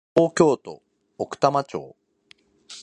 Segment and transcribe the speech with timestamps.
[0.15, 0.81] 東京都
[1.19, 1.95] 奥多摩町